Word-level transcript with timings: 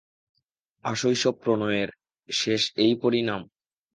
আশৈশব 0.85 1.35
প্রণয়ের 1.43 1.89
শেষ 2.29 2.61
এই 2.75 2.93
পরিণাম? 2.95 3.41